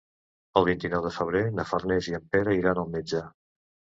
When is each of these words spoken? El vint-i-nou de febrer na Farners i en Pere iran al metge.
El 0.59 0.63
vint-i-nou 0.67 1.03
de 1.07 1.11
febrer 1.17 1.41
na 1.59 1.67
Farners 1.73 2.09
i 2.11 2.17
en 2.19 2.25
Pere 2.37 2.57
iran 2.61 2.81
al 2.85 2.89
metge. 2.95 3.21